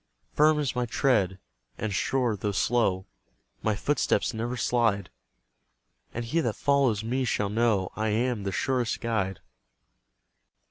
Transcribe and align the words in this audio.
"Firm 0.33 0.57
is 0.57 0.75
my 0.75 0.87
tread, 0.87 1.37
and 1.77 1.93
sure 1.93 2.35
though 2.35 2.51
slow; 2.53 3.05
My 3.61 3.75
footsteps 3.75 4.33
never 4.33 4.57
slide; 4.57 5.11
And 6.11 6.25
he 6.25 6.39
that 6.41 6.55
follows 6.55 7.03
me 7.03 7.23
shall 7.23 7.49
know 7.49 7.91
I 7.95 8.07
am 8.07 8.41
the 8.41 8.51
surest 8.51 8.99
guide." 8.99 9.41